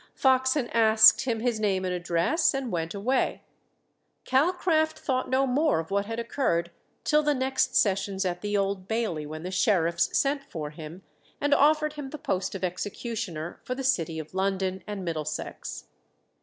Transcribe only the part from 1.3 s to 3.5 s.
his name and address, and went away.